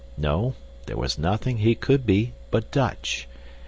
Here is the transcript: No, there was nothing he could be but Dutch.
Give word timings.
No, 0.17 0.55
there 0.87 0.97
was 0.97 1.19
nothing 1.19 1.57
he 1.57 1.75
could 1.75 2.07
be 2.07 2.33
but 2.49 2.71
Dutch. 2.71 3.27